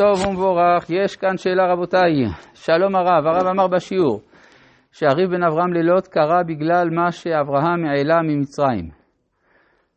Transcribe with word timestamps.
טוב 0.00 0.26
ומבורך, 0.26 0.90
יש 0.90 1.16
כאן 1.16 1.36
שאלה 1.36 1.72
רבותיי. 1.72 2.12
שלום 2.54 2.96
הרב, 2.96 3.26
הרב 3.26 3.46
אמר 3.46 3.66
בשיעור 3.66 4.20
שהריב 4.92 5.30
בין 5.30 5.42
אברהם 5.42 5.72
ללוט 5.72 6.06
קרה 6.06 6.42
בגלל 6.42 6.90
מה 6.90 7.12
שאברהם 7.12 7.84
העלה 7.84 8.22
ממצרים. 8.22 8.88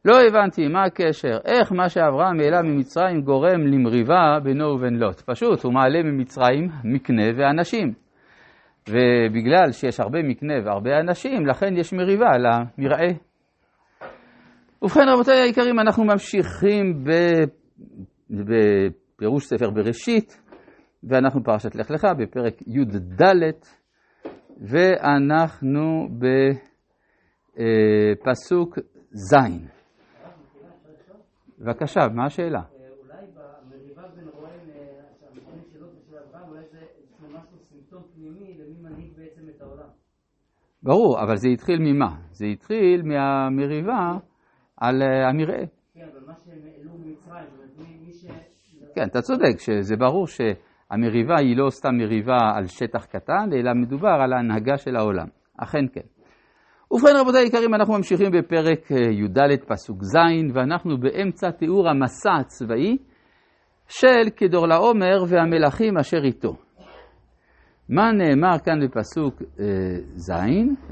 לא 0.05 0.21
הבנתי 0.28 0.68
מה 0.68 0.84
הקשר, 0.84 1.38
איך 1.46 1.71
מה 1.71 1.89
שאברהם 1.89 2.39
העלה 2.39 2.62
ממצרים 2.62 3.21
גורם 3.21 3.62
למריבה 3.68 4.39
בינו 4.44 4.66
ובין 4.66 4.94
לוט. 4.94 5.21
פשוט, 5.21 5.63
הוא 5.63 5.73
מעלה 5.73 6.04
ממצרים 6.04 6.70
מקנה 6.83 7.23
ואנשים. 7.38 7.93
ובגלל 8.89 9.71
שיש 9.71 9.99
הרבה 9.99 10.20
מקנה 10.23 10.54
והרבה 10.65 10.99
אנשים, 10.99 11.45
לכן 11.45 11.77
יש 11.77 11.93
מריבה 11.93 12.31
למרעה. 12.38 13.09
ובכן 14.81 15.09
רבותיי 15.13 15.41
היקרים, 15.41 15.79
אנחנו 15.79 16.04
ממשיכים 16.04 17.04
בפירוש 19.24 19.46
ספר 19.46 19.70
בראשית, 19.70 20.42
ואנחנו 21.04 21.44
פרשת 21.44 21.76
לך 21.76 21.91
לך 21.91 22.08
בפרק 22.18 22.62
י"ד, 22.62 23.23
ואנחנו 24.62 26.08
בפסוק 28.26 28.80
ז'. 29.12 29.36
בבקשה, 31.59 32.00
מה 32.14 32.26
השאלה? 32.26 32.62
ברור, 40.84 41.23
אבל 41.23 41.36
זה 41.36 41.48
התחיל 41.48 41.80
ממה? 41.80 42.16
זה 42.31 42.45
התחיל 42.45 43.02
מהמריבה 43.03 44.17
על 44.78 45.02
המרעה. 45.02 45.66
כן, 45.94 46.08
אבל 46.12 46.26
מה 46.28 46.34
שהם 46.36 46.59
העלו 46.66 46.92
ממצרים, 46.98 47.14
זאת 47.14 47.28
אומרת, 47.28 47.31
מי 47.34 47.52
ש... 47.52 47.52
כן, 48.95 49.08
אתה 49.08 49.22
צודק, 49.22 49.59
שזה 49.59 49.95
ברור 49.95 50.27
שהמריבה 50.27 51.35
היא 51.40 51.58
לא 51.58 51.70
סתם 51.70 51.98
מריבה 51.98 52.38
על 52.55 52.67
שטח 52.67 53.05
קטן, 53.05 53.49
אלא 53.53 53.73
מדובר 53.73 54.17
על 54.23 54.33
ההנהגה 54.33 54.78
של 54.78 54.95
העולם. 54.95 55.28
אכן 55.58 55.86
כן. 55.94 56.02
ובכן 56.91 57.16
רבותי 57.19 57.38
היקרים, 57.38 57.73
אנחנו 57.73 57.94
ממשיכים 57.94 58.31
בפרק 58.31 58.91
י"ד 58.91 59.39
פסוק 59.67 60.03
ז', 60.03 60.17
ואנחנו 60.53 60.97
באמצע 60.97 61.52
תיאור 61.52 61.89
המסע 61.89 62.34
הצבאי 62.39 62.97
של 63.88 64.30
כדורלעומר 64.36 65.23
והמלכים 65.28 65.97
אשר 65.97 66.23
איתו. 66.23 66.56
מה 67.89 68.11
נאמר 68.11 68.59
כאן 68.66 68.80
בפסוק 68.88 69.41
ז', 70.16 70.31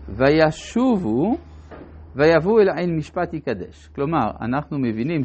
וישובו 0.10 1.38
ויבואו 2.16 2.60
אל 2.60 2.70
עין 2.70 2.96
משפט 2.96 3.34
יקדש. 3.34 3.88
כלומר, 3.96 4.32
אנחנו 4.42 4.80
מבינים 4.80 5.24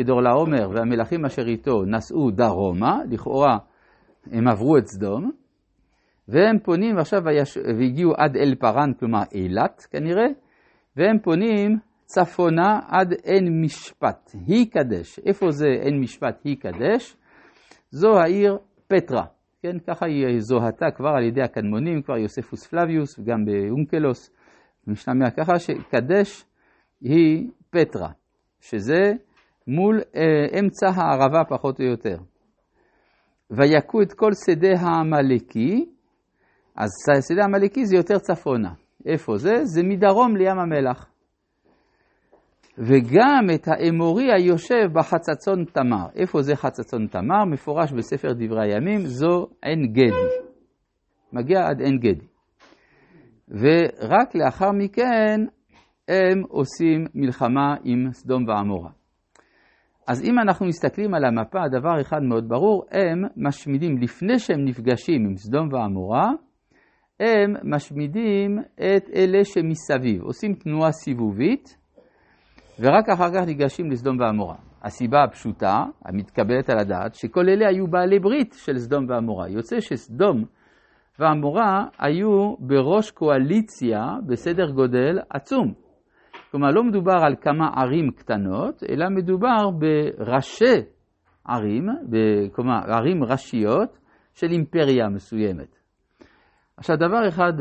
שכדורלעומר 0.00 0.70
והמלכים 0.70 1.24
אשר 1.24 1.46
איתו 1.46 1.84
נסעו 1.84 2.30
דרומה, 2.30 2.98
לכאורה 3.10 3.58
הם 4.32 4.48
עברו 4.48 4.78
את 4.78 4.86
סדום, 4.86 5.30
והם 6.28 6.58
פונים 6.58 6.98
עכשיו 6.98 7.22
ויש... 7.24 7.56
והגיעו 7.56 8.12
עד 8.16 8.36
אל 8.36 8.54
פרן, 8.54 8.92
כלומר 8.98 9.22
אילת 9.32 9.86
כנראה, 9.90 10.26
והם 10.96 11.18
פונים 11.18 11.78
צפונה 12.04 12.80
עד 12.88 13.14
עין 13.24 13.62
משפט, 13.62 14.30
היא 14.46 14.70
קדש. 14.70 15.18
איפה 15.18 15.50
זה 15.50 15.66
עין 15.66 16.00
משפט, 16.00 16.40
היא 16.44 16.56
קדש? 16.56 17.16
זו 17.90 18.18
העיר 18.18 18.58
פטרה. 18.88 19.24
כן, 19.62 19.78
ככה 19.86 20.06
היא 20.06 20.40
זוהתה 20.40 20.86
כבר 20.96 21.10
על 21.16 21.24
ידי 21.24 21.42
הקדמונים, 21.42 22.02
כבר 22.02 22.16
יוספוס 22.16 22.66
פלביוס 22.66 23.18
וגם 23.18 23.44
באונקלוס, 23.44 24.30
משתמע 24.86 25.30
ככה 25.30 25.58
שקדש 25.58 26.44
היא 27.00 27.50
פטרה, 27.70 28.10
שזה 28.60 29.12
מול 29.70 30.00
אה, 30.16 30.58
אמצע 30.58 30.88
הערבה 30.88 31.44
פחות 31.48 31.80
או 31.80 31.84
יותר. 31.84 32.16
ויכו 33.50 34.02
את 34.02 34.12
כל 34.12 34.30
שדה 34.46 34.80
העמלקי, 34.80 35.84
אז 36.76 36.88
שדה 37.28 37.42
העמלקי 37.42 37.86
זה 37.86 37.96
יותר 37.96 38.18
צפונה. 38.18 38.72
איפה 39.06 39.36
זה? 39.36 39.64
זה 39.64 39.82
מדרום 39.82 40.36
לים 40.36 40.58
המלח. 40.58 41.06
וגם 42.78 43.46
את 43.54 43.68
האמורי 43.68 44.32
היושב 44.32 44.86
בחצצון 44.92 45.64
תמר. 45.64 46.06
איפה 46.14 46.42
זה 46.42 46.56
חצצון 46.56 47.06
תמר? 47.06 47.44
מפורש 47.44 47.92
בספר 47.92 48.32
דברי 48.32 48.72
הימים, 48.72 48.98
זו 49.06 49.46
עין 49.62 49.92
גדי. 49.92 50.50
מגיע 51.32 51.66
עד 51.68 51.80
עין 51.80 51.98
גדי. 51.98 52.26
ורק 53.48 54.34
לאחר 54.34 54.72
מכן 54.72 55.40
הם 56.08 56.42
עושים 56.48 57.06
מלחמה 57.14 57.74
עם 57.84 58.12
סדום 58.12 58.48
ועמורה. 58.48 58.99
אז 60.10 60.22
אם 60.24 60.38
אנחנו 60.38 60.66
מסתכלים 60.66 61.14
על 61.14 61.24
המפה, 61.24 61.58
דבר 61.68 62.00
אחד 62.00 62.22
מאוד 62.22 62.48
ברור, 62.48 62.84
הם 62.90 63.24
משמידים, 63.36 63.98
לפני 63.98 64.38
שהם 64.38 64.64
נפגשים 64.64 65.24
עם 65.26 65.36
סדום 65.36 65.68
ועמורה, 65.72 66.30
הם 67.20 67.74
משמידים 67.74 68.58
את 68.74 69.10
אלה 69.14 69.44
שמסביב, 69.44 70.22
עושים 70.22 70.54
תנועה 70.54 70.92
סיבובית, 70.92 71.76
ורק 72.80 73.08
אחר 73.08 73.34
כך 73.34 73.46
ניגשים 73.46 73.90
לסדום 73.90 74.20
ועמורה. 74.20 74.56
הסיבה 74.82 75.24
הפשוטה, 75.24 75.84
המתקבלת 76.04 76.70
על 76.70 76.78
הדעת, 76.78 77.14
שכל 77.14 77.48
אלה 77.48 77.68
היו 77.68 77.86
בעלי 77.86 78.18
ברית 78.18 78.54
של 78.58 78.78
סדום 78.78 79.06
ועמורה. 79.08 79.48
יוצא 79.48 79.80
שסדום 79.80 80.44
ועמורה 81.18 81.84
היו 81.98 82.54
בראש 82.58 83.10
קואליציה 83.10 84.04
בסדר 84.26 84.70
גודל 84.70 85.18
עצום. 85.30 85.89
כלומר, 86.50 86.68
לא 86.70 86.84
מדובר 86.84 87.16
על 87.22 87.34
כמה 87.40 87.68
ערים 87.76 88.10
קטנות, 88.10 88.82
אלא 88.88 89.08
מדובר 89.08 89.70
בראשי 89.70 90.82
ערים, 91.48 91.86
כלומר, 92.52 92.78
ערים 92.92 93.24
ראשיות 93.24 93.98
של 94.34 94.46
אימפריה 94.50 95.08
מסוימת. 95.08 95.76
עכשיו, 96.76 96.96
דבר 96.96 97.28
אחד, 97.28 97.52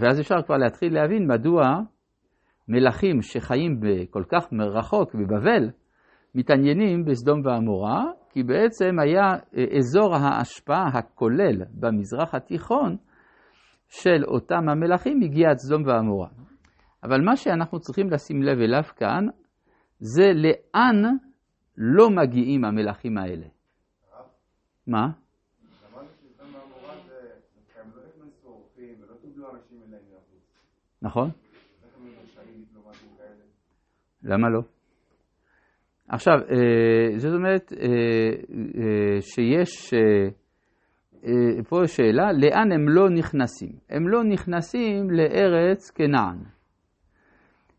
ואז 0.00 0.20
אפשר 0.20 0.42
כבר 0.46 0.56
להתחיל 0.56 0.94
להבין 0.94 1.26
מדוע 1.32 1.62
מלכים 2.68 3.22
שחיים 3.22 3.80
כל 4.10 4.22
כך 4.32 4.48
רחוק 4.52 5.14
בבבל, 5.14 5.70
מתעניינים 6.34 7.04
בסדום 7.04 7.40
ועמורה, 7.44 8.04
כי 8.30 8.42
בעצם 8.42 8.98
היה 8.98 9.32
אזור 9.78 10.14
ההשפעה 10.14 10.88
הכולל 10.94 11.64
במזרח 11.80 12.34
התיכון 12.34 12.96
של 13.88 14.24
אותם 14.24 14.68
המלכים 14.68 15.20
הגיע 15.22 15.50
עד 15.50 15.56
סדום 15.56 15.82
ועמורה. 15.86 16.28
אבל 17.04 17.20
מה 17.24 17.36
שאנחנו 17.36 17.80
צריכים 17.80 18.10
לשים 18.10 18.42
לב 18.42 18.58
אליו 18.58 18.82
כאן, 18.96 19.26
זה 19.98 20.32
לאן 20.34 21.16
לא 21.76 22.10
מגיעים 22.10 22.64
המלכים 22.64 23.18
האלה. 23.18 23.46
מה? 24.86 25.06
נכון. 31.02 31.30
למה 34.22 34.48
לא? 34.50 34.60
עכשיו, 36.08 36.34
זאת 37.16 37.32
אומרת 37.34 37.72
שיש 39.20 39.94
פה 41.68 41.86
שאלה, 41.86 42.32
לאן 42.32 42.72
הם 42.72 42.88
לא 42.88 43.10
נכנסים? 43.10 43.72
הם 43.90 44.08
לא 44.08 44.24
נכנסים 44.24 45.10
לארץ 45.10 45.90
כנען. 45.90 46.38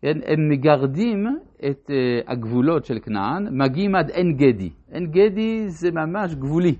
הם 0.03 0.49
מגרדים 0.49 1.25
את 1.69 1.91
הגבולות 2.27 2.85
של 2.85 2.99
כנען, 2.99 3.47
מגיעים 3.51 3.95
עד 3.95 4.09
עין 4.09 4.37
גדי. 4.37 4.69
עין 4.91 5.11
גדי 5.11 5.63
זה 5.67 5.91
ממש 5.91 6.35
גבולי. 6.35 6.75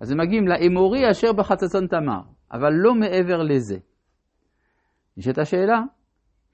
אז 0.00 0.10
הם 0.12 0.18
מגיעים 0.20 0.48
לאמורי 0.48 1.10
אשר 1.10 1.32
בחצצון 1.32 1.86
תמר, 1.86 2.20
אבל 2.52 2.72
לא 2.72 2.94
מעבר 2.94 3.42
לזה. 3.42 3.78
נשאלת 5.16 5.38
השאלה, 5.38 5.80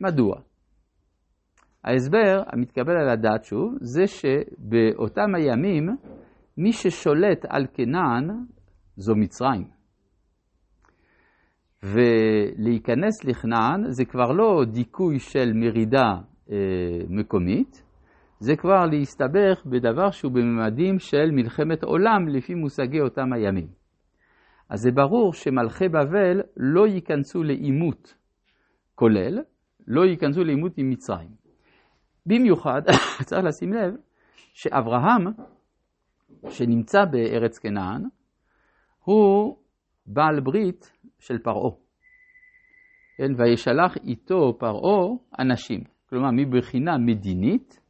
מדוע? 0.01 0.37
ההסבר 1.85 2.43
המתקבל 2.47 2.93
על 2.93 3.09
הדעת 3.09 3.45
שוב, 3.45 3.75
זה 3.81 4.07
שבאותם 4.07 5.35
הימים 5.35 5.97
מי 6.59 6.73
ששולט 6.73 7.45
על 7.49 7.67
כנען 7.75 8.31
זו 8.97 9.17
מצרים. 9.17 9.72
ולהיכנס 11.83 13.25
לכנען 13.25 13.91
זה 13.91 14.05
כבר 14.05 14.33
לא 14.33 14.65
דיכוי 14.65 15.19
של 15.19 15.53
מרידה 15.55 16.13
אה, 16.51 16.57
מקומית, 17.09 17.83
זה 18.39 18.57
כבר 18.57 18.87
להסתבך 18.87 19.67
בדבר 19.67 20.11
שהוא 20.11 20.33
בממדים 20.33 20.99
של 20.99 21.31
מלחמת 21.33 21.85
עולם 21.85 22.29
לפי 22.29 22.55
מושגי 22.55 23.01
אותם 23.01 23.33
הימים. 23.33 23.69
אז 24.69 24.81
זה 24.81 24.91
ברור 24.91 25.33
שמלכי 25.33 25.89
בבל 25.89 26.41
לא 26.57 26.87
ייכנסו 26.87 27.43
לעימות 27.43 28.15
כולל, 28.95 29.39
לא 29.87 30.05
ייכנסו 30.05 30.45
לעימות 30.45 30.73
עם 30.77 30.91
מצרים. 30.91 31.31
במיוחד, 32.27 32.83
צריך 33.27 33.45
לשים 33.45 33.73
לב, 33.73 33.95
שאברהם, 34.55 35.27
שנמצא 36.49 37.05
בארץ 37.05 37.59
כנען, 37.59 38.03
הוא 39.05 39.57
בעל 40.07 40.41
ברית 40.41 40.93
של 41.23 41.39
פרעה. 41.39 41.71
כן, 43.17 43.33
וישלח 43.39 43.97
איתו 43.97 44.59
פרעה 44.59 45.09
אנשים. 45.39 45.81
כלומר, 46.09 46.31
מבחינה 46.31 46.99
מדינית, 46.99 47.81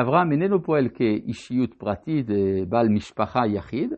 אברהם 0.00 0.32
איננו 0.32 0.62
פועל 0.62 0.88
כאישיות 0.94 1.74
פרטית, 1.74 2.30
אה, 2.30 2.36
בעל 2.68 2.88
משפחה 2.88 3.40
יחיד, 3.46 3.92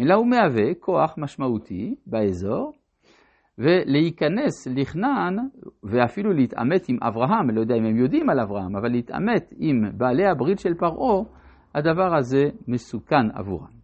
אלא 0.00 0.14
הוא 0.14 0.26
מהווה 0.26 0.74
כוח 0.80 1.14
משמעותי 1.18 1.94
באזור, 2.06 2.72
ולהיכנס 3.58 4.66
לכנען, 4.66 5.36
ואפילו 5.82 6.32
להתעמת 6.32 6.88
עם 6.88 6.96
אברהם, 7.02 7.50
לא 7.50 7.60
יודע 7.60 7.74
אם 7.74 7.84
הם 7.84 7.96
יודעים 7.96 8.30
על 8.30 8.40
אברהם, 8.40 8.76
אבל 8.76 8.88
להתעמת 8.88 9.52
עם 9.56 9.98
בעלי 9.98 10.26
הברית 10.26 10.58
של 10.58 10.74
פרעה, 10.74 11.22
הדבר 11.74 12.16
הזה 12.16 12.44
מסוכן 12.68 13.30
עבורם. 13.34 13.74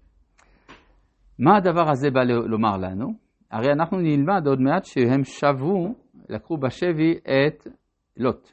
מה 1.39 1.57
הדבר 1.57 1.91
הזה 1.91 2.11
בא 2.11 2.23
לומר 2.23 2.77
לנו? 2.77 3.30
הרי 3.51 3.73
אנחנו 3.73 3.99
נלמד 3.99 4.47
עוד 4.47 4.61
מעט 4.61 4.85
שהם 4.85 5.25
שבו, 5.25 5.95
לקחו 6.29 6.57
בשבי 6.57 7.15
את 7.15 7.67
לוט. 8.17 8.53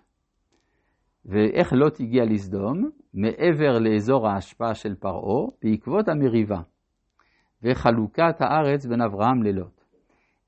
ואיך 1.26 1.74
לוט 1.74 2.00
הגיע 2.00 2.26
לסדום? 2.26 2.90
מעבר 3.14 3.80
לאזור 3.80 4.28
ההשפעה 4.28 4.76
של 4.76 4.96
פרעה, 4.96 5.48
בעקבות 5.64 6.08
המריבה 6.08 6.62
וחלוקת 7.64 8.36
הארץ 8.42 8.86
בין 8.86 9.02
אברהם 9.02 9.44
ללוט. 9.44 9.82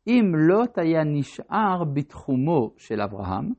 אם 0.08 0.32
לוט 0.36 0.78
היה 0.78 1.04
נשאר 1.04 1.84
בתחומו 1.94 2.74
של 2.78 3.02
אברהם, 3.02 3.50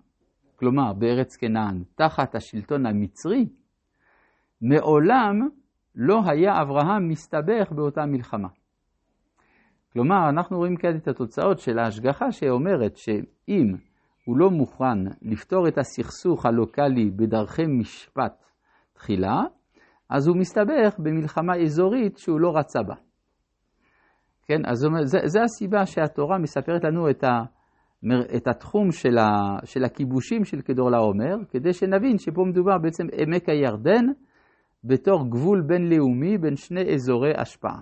כלומר 0.56 0.92
בארץ 0.92 1.36
כנען, 1.36 1.82
תחת 1.94 2.34
השלטון 2.34 2.86
המצרי, 2.86 3.48
מעולם 4.62 5.48
לא 5.94 6.20
היה 6.26 6.62
אברהם 6.62 7.08
מסתבך 7.08 7.72
באותה 7.72 8.06
מלחמה. 8.06 8.48
כלומר, 9.92 10.28
אנחנו 10.28 10.56
רואים 10.56 10.76
כאן 10.76 10.96
את 10.96 11.08
התוצאות 11.08 11.58
של 11.58 11.78
ההשגחה 11.78 12.32
שאומרת 12.32 12.96
שאם 12.96 13.74
הוא 14.24 14.38
לא 14.38 14.50
מוכן 14.50 14.98
לפתור 15.22 15.68
את 15.68 15.78
הסכסוך 15.78 16.46
הלוקאלי 16.46 17.10
בדרכי 17.10 17.66
משפט 17.66 18.44
תחילה, 18.92 19.40
אז 20.10 20.28
הוא 20.28 20.36
מסתבך 20.36 20.98
במלחמה 20.98 21.52
אזורית 21.56 22.18
שהוא 22.18 22.40
לא 22.40 22.52
רצה 22.56 22.82
בה. 22.82 22.94
כן, 24.46 24.66
אז 24.66 24.78
זה, 25.04 25.18
זה 25.24 25.42
הסיבה 25.42 25.86
שהתורה 25.86 26.38
מספרת 26.38 26.84
לנו 26.84 27.10
את, 27.10 27.24
ה, 27.24 27.42
את 28.36 28.48
התחום 28.48 28.92
של, 28.92 29.18
ה, 29.18 29.28
של 29.64 29.84
הכיבושים 29.84 30.44
של 30.44 30.60
כדור 30.60 30.90
לעומר, 30.90 31.36
כדי 31.50 31.72
שנבין 31.72 32.18
שפה 32.18 32.42
מדובר 32.44 32.78
בעצם 32.78 33.04
עמק 33.12 33.48
הירדן 33.48 34.06
בתור 34.84 35.30
גבול 35.30 35.62
בינלאומי 35.66 36.38
בין 36.38 36.56
שני 36.56 36.94
אזורי 36.94 37.32
השפעה. 37.36 37.80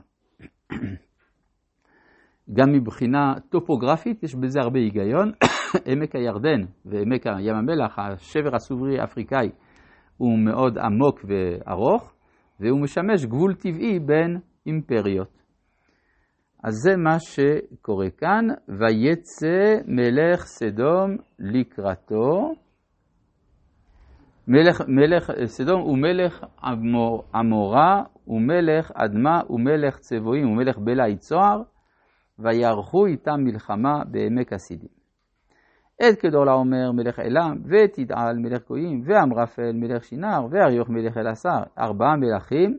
גם 2.53 2.73
מבחינה 2.73 3.35
טופוגרפית 3.49 4.23
יש 4.23 4.35
בזה 4.35 4.61
הרבה 4.61 4.79
היגיון. 4.79 5.33
עמק 5.91 6.17
הירדן 6.17 6.61
ועמק 6.85 7.27
ים 7.27 7.55
המלח, 7.55 7.99
השבר 7.99 8.55
הסוברי 8.55 9.01
האפריקאי, 9.01 9.51
הוא 10.17 10.39
מאוד 10.39 10.79
עמוק 10.79 11.21
וארוך, 11.25 12.13
והוא 12.61 12.81
משמש 12.81 13.25
גבול 13.25 13.55
טבעי 13.55 13.99
בין 13.99 14.39
אימפריות. 14.67 15.39
אז 16.65 16.75
זה 16.75 16.97
מה 16.97 17.17
שקורה 17.21 18.11
כאן, 18.11 18.47
ויצא 18.69 19.83
מלך 19.87 20.45
סדום 20.45 21.17
לקראתו. 21.39 22.53
מלך, 24.49 24.81
מלך 24.89 25.31
סדום 25.45 25.81
הוא 25.81 25.99
מלך 25.99 26.45
עמור, 26.63 27.25
עמורה, 27.35 28.03
ומלך 28.27 28.93
אדמה, 28.95 29.41
ומלך 29.51 29.99
צבועים, 29.99 30.51
ומלך 30.51 30.79
בלעי 30.79 31.17
צוהר. 31.17 31.63
ויערכו 32.39 33.07
איתם 33.07 33.41
מלחמה 33.45 34.05
בעמק 34.11 34.53
הסידים. 34.53 34.99
את 36.03 36.21
כדור 36.21 36.45
לעומר 36.45 36.93
מלך 36.93 37.19
אלם, 37.19 37.57
ותדעל 37.65 38.37
מלך 38.37 38.69
גויים, 38.69 39.03
ואמרפל 39.05 39.73
מלך 39.75 40.05
שינר, 40.05 40.47
ואריוך 40.51 40.89
מלך 40.89 41.17
אלעשר, 41.17 41.63
ארבעה 41.79 42.17
מלכים, 42.17 42.79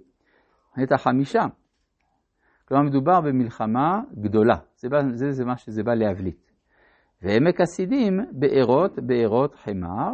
את 0.83 0.91
החמישה. 0.91 1.45
כלומר 2.67 2.83
מדובר 2.83 3.21
במלחמה 3.21 4.01
גדולה, 4.21 4.55
זה, 4.75 4.89
בא, 4.89 4.97
זה, 5.13 5.31
זה 5.31 5.45
מה 5.45 5.57
שזה 5.57 5.83
בא 5.83 5.93
להבליט. 5.93 6.51
ועמק 7.21 7.61
הסידים 7.61 8.19
בארות, 8.31 8.99
בארות 8.99 9.55
חמר, 9.55 10.11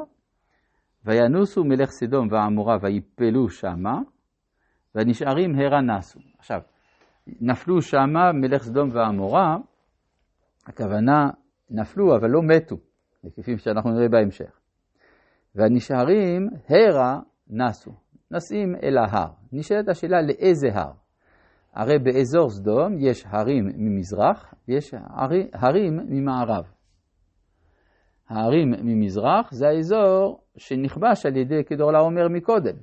וינוסו 1.06 1.64
מלך 1.64 1.90
סדום 1.90 2.28
ועמורה 2.32 2.78
ויפלו 2.82 3.50
שמה, 3.50 4.00
והנשארים 4.96 5.56
הרה 5.56 5.82
נסו. 5.82 6.20
עכשיו, 6.38 6.60
נפלו 7.28 7.82
שמה 7.82 8.32
מלך 8.34 8.64
סדום 8.64 8.90
ועמורה, 8.94 9.58
הכוונה 10.68 11.30
נפלו 11.70 12.16
אבל 12.16 12.30
לא 12.30 12.42
מתו, 12.44 12.76
כפי 13.36 13.58
שאנחנו 13.58 13.92
נראה 13.92 14.10
בהמשך. 14.10 14.60
והנשארים 15.56 16.50
הרה 16.70 17.20
נסו, 17.50 17.92
נסים 18.32 18.76
אל 18.84 18.98
ההר. 18.98 19.30
נשאלת 19.54 19.90
השאלה 19.90 20.22
לאיזה 20.22 20.68
הר? 20.74 20.92
הרי 21.74 22.00
באזור 22.00 22.50
סדום 22.50 22.98
יש 23.00 23.26
הרים 23.28 23.66
ממזרח 23.78 24.54
ויש 24.68 24.94
הרים 25.54 26.00
ממערב. 26.10 26.66
ההרים 28.30 28.72
ממזרח 28.84 29.52
זה 29.52 29.68
האזור 29.68 30.40
שנכבש 30.58 31.26
על 31.26 31.38
ידי 31.38 31.64
כדור 31.64 31.92
לעומר 31.92 32.28
מקודם. 32.30 32.76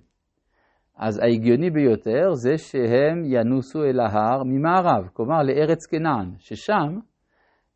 אז 1.04 1.18
ההגיוני 1.18 1.70
ביותר 1.70 2.34
זה 2.34 2.58
שהם 2.58 3.22
ינוסו 3.24 3.84
אל 3.84 4.00
ההר 4.00 4.42
ממערב, 4.44 5.08
כלומר 5.12 5.42
לארץ 5.42 5.86
כנען, 5.86 6.30
ששם 6.38 6.98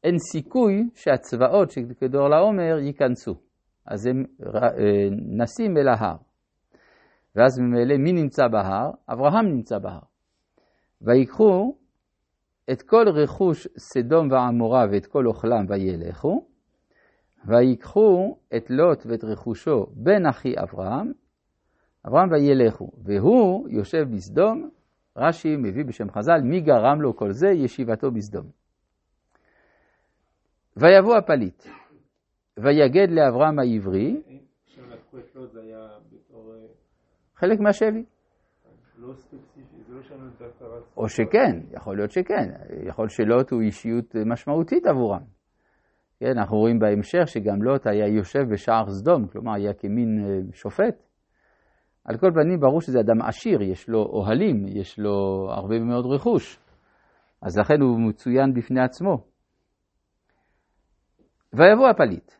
אין 0.04 0.18
סיכוי 0.32 0.88
שהצבאות 0.94 1.70
של 1.70 1.80
כדור 2.00 2.28
לעומר 2.28 2.78
ייכנסו. 2.78 3.34
אז 3.86 4.06
הם 4.06 4.24
אה, 4.54 5.08
נסים 5.38 5.76
אל 5.76 5.88
ההר. 5.88 6.16
ואז 7.36 7.58
ממילא 7.58 7.96
מי 7.96 8.12
נמצא 8.12 8.48
בהר? 8.48 8.90
אברהם 9.12 9.46
נמצא 9.46 9.78
בהר. 9.78 10.00
ויקחו 11.02 11.76
את 12.72 12.82
כל 12.82 13.08
רכוש 13.08 13.68
סדום 13.78 14.30
ועמורה 14.30 14.86
ואת 14.92 15.06
כל 15.06 15.26
אוכלם 15.26 15.64
וילכו, 15.68 16.46
ויקחו 17.46 18.36
את 18.56 18.70
לוט 18.70 19.06
ואת 19.06 19.24
רכושו 19.24 19.86
בן 19.94 20.26
אחי 20.26 20.52
אברהם, 20.62 21.12
אברהם 22.06 22.28
וילכו, 22.30 22.90
והוא 23.04 23.68
יושב 23.68 24.04
בסדום, 24.14 24.70
רש"י 25.16 25.56
מביא 25.56 25.84
בשם 25.84 26.10
חז"ל, 26.10 26.40
מי 26.42 26.60
גרם 26.60 27.02
לו 27.02 27.16
כל 27.16 27.32
זה? 27.32 27.48
ישיבתו 27.48 28.10
בסדום. 28.10 28.46
ויבוא 30.76 31.16
הפליט, 31.16 31.62
ויגד 32.58 33.10
לאברהם 33.10 33.58
העברי, 33.58 34.22
חלק 37.34 37.60
מהשבי. 37.60 38.04
או 40.96 41.08
שכן, 41.08 41.60
יכול 41.70 41.96
להיות 41.96 42.10
שכן, 42.10 42.50
יכול 42.88 43.08
שלוט 43.08 43.50
הוא 43.50 43.60
אישיות 43.60 44.14
משמעותית 44.26 44.86
עבורם. 44.86 45.22
כן, 46.20 46.38
אנחנו 46.38 46.56
רואים 46.56 46.78
בהמשך 46.78 47.22
שגם 47.28 47.62
לוט 47.62 47.86
היה 47.86 48.08
יושב 48.08 48.40
בשער 48.52 48.90
סדום, 48.90 49.26
כלומר 49.26 49.54
היה 49.54 49.74
כמין 49.74 50.24
אה, 50.24 50.52
שופט. 50.52 51.05
על 52.06 52.18
כל 52.18 52.30
פנים, 52.34 52.60
ברור 52.60 52.80
שזה 52.80 53.00
אדם 53.00 53.22
עשיר, 53.22 53.62
יש 53.62 53.88
לו 53.88 54.02
אוהלים, 54.02 54.66
יש 54.68 54.98
לו 54.98 55.48
הרבה 55.50 55.78
מאוד 55.78 56.06
רכוש. 56.06 56.58
אז 57.42 57.58
לכן 57.58 57.80
הוא 57.80 58.00
מצוין 58.00 58.54
בפני 58.54 58.80
עצמו. 58.80 59.24
ויבוא 61.52 61.88
הפליט. 61.88 62.32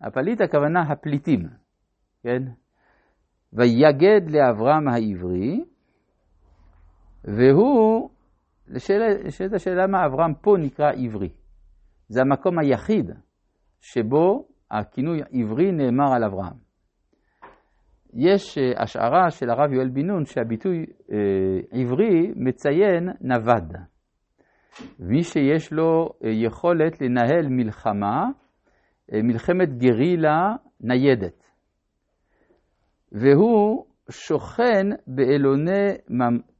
הפליט 0.00 0.40
הכוונה 0.40 0.82
הפליטים, 0.82 1.48
כן? 2.22 2.42
ויגד 3.52 4.30
לאברהם 4.30 4.88
העברי, 4.88 5.64
והוא, 7.24 8.10
לשאלת 8.68 9.52
השאלה 9.54 9.86
מה 9.86 10.06
אברהם 10.06 10.34
פה 10.34 10.56
נקרא 10.58 10.92
עברי. 10.92 11.30
זה 12.08 12.20
המקום 12.20 12.58
היחיד 12.58 13.10
שבו 13.80 14.48
הכינוי 14.70 15.20
עברי 15.32 15.72
נאמר 15.72 16.12
על 16.14 16.24
אברהם. 16.24 16.65
יש 18.16 18.58
אה, 18.58 18.82
השערה 18.82 19.30
של 19.30 19.50
הרב 19.50 19.72
יואל 19.72 19.88
בן 19.88 20.06
נון 20.06 20.24
שהביטוי 20.24 20.86
אה, 21.12 21.16
עברי 21.80 22.32
מציין 22.36 23.08
נווד. 23.20 23.72
מי 25.00 25.22
שיש 25.22 25.72
לו 25.72 26.08
אה, 26.24 26.30
יכולת 26.30 27.00
לנהל 27.00 27.48
מלחמה, 27.48 28.24
מלחמת 29.12 29.78
גרילה 29.78 30.54
ניידת. 30.80 31.42
והוא 33.12 33.84
שוכן 34.10 34.86
באלוני, 35.06 35.88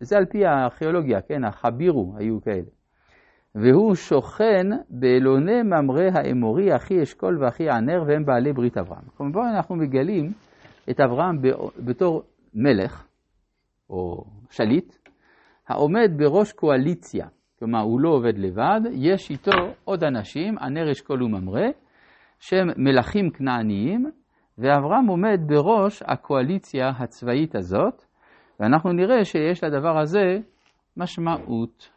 זה 0.00 0.16
על 0.16 0.24
פי 0.26 0.46
הארכיאולוגיה, 0.46 1.20
כן, 1.20 1.44
החבירו 1.44 2.14
היו 2.18 2.40
כאלה. 2.40 2.70
והוא 3.54 3.94
שוכן 3.94 4.66
באלוני 4.90 5.62
ממרא 5.62 6.10
האמורי, 6.14 6.76
אחי 6.76 7.02
אשכול 7.02 7.44
ואחי 7.44 7.70
ענר, 7.70 8.02
והם 8.06 8.24
בעלי 8.24 8.52
ברית 8.52 8.78
אברהם. 8.78 9.04
כמובן 9.16 9.46
אנחנו 9.56 9.76
מגלים 9.76 10.32
את 10.90 11.00
אברהם 11.00 11.36
בתור 11.78 12.22
מלך, 12.54 13.06
או 13.90 14.24
שליט, 14.50 14.96
העומד 15.68 16.10
בראש 16.16 16.52
קואליציה, 16.52 17.26
כלומר 17.58 17.80
הוא 17.80 18.00
לא 18.00 18.08
עובד 18.08 18.38
לבד, 18.38 18.80
יש 18.92 19.30
איתו 19.30 19.50
עוד 19.84 20.04
אנשים, 20.04 20.58
ענר 20.58 20.90
אשכול 20.92 21.22
וממרא, 21.22 21.66
שהם 22.38 22.68
מלכים 22.76 23.30
כנעניים, 23.30 24.10
ואברהם 24.58 25.06
עומד 25.06 25.40
בראש 25.46 26.02
הקואליציה 26.06 26.88
הצבאית 26.88 27.54
הזאת, 27.54 28.04
ואנחנו 28.60 28.92
נראה 28.92 29.24
שיש 29.24 29.64
לדבר 29.64 29.98
הזה 29.98 30.38
משמעות. 30.96 31.95